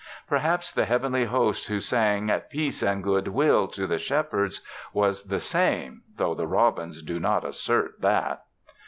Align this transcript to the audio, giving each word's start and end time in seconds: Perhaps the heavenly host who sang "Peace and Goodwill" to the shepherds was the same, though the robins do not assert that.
Perhaps 0.25 0.71
the 0.71 0.85
heavenly 0.85 1.25
host 1.25 1.67
who 1.67 1.79
sang 1.79 2.31
"Peace 2.49 2.81
and 2.81 3.03
Goodwill" 3.03 3.67
to 3.67 3.85
the 3.85 3.99
shepherds 3.99 4.61
was 4.93 5.25
the 5.25 5.39
same, 5.39 6.01
though 6.15 6.33
the 6.33 6.47
robins 6.47 7.03
do 7.03 7.19
not 7.19 7.45
assert 7.45 8.01
that. 8.01 8.43